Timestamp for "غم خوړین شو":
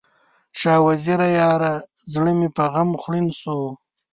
2.73-3.59